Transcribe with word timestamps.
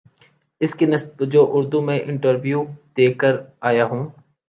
اس 0.61 0.73
کی 0.77 0.85
نسبت 0.85 1.21
جو 1.33 1.41
اردو 1.53 1.81
میں 1.87 1.99
انٹرویو 2.01 2.63
دے 2.97 3.07
کر 3.19 3.33
آ 3.61 3.71
یا 3.77 3.85
ہو 3.91 4.01